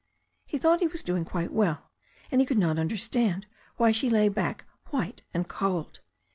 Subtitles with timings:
[0.47, 1.91] He thought he was doing quite well,
[2.31, 3.45] and he could not understand
[3.77, 5.99] why she lay back white and cold.